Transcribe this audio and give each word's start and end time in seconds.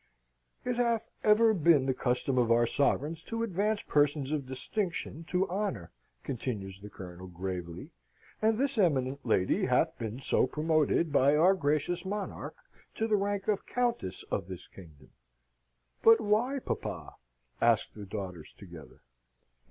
"It 0.65 0.77
hath 0.77 1.11
ever 1.23 1.53
been 1.53 1.85
the 1.85 1.93
custom 1.93 2.39
of 2.39 2.49
our 2.49 2.65
sovereigns 2.65 3.21
to 3.25 3.43
advance 3.43 3.83
persons 3.83 4.31
of 4.31 4.47
distinction 4.47 5.25
to 5.25 5.47
honour," 5.47 5.91
continues 6.23 6.79
the 6.79 6.89
Colonel, 6.89 7.27
gravely, 7.27 7.91
"and 8.41 8.57
this 8.57 8.79
eminent 8.79 9.23
lady 9.23 9.65
hath 9.67 9.95
been 9.99 10.19
so 10.19 10.47
promoted 10.47 11.11
by 11.11 11.35
our 11.35 11.53
gracious 11.53 12.03
monarch, 12.03 12.55
to 12.95 13.07
the 13.07 13.15
rank 13.15 13.47
of 13.47 13.67
Countess 13.67 14.23
of 14.31 14.47
this 14.47 14.67
kingdom." 14.67 15.11
"But 16.01 16.19
why, 16.19 16.57
papa?" 16.57 17.17
asked 17.61 17.93
the 17.93 18.07
daughters 18.07 18.53
together. 18.53 19.03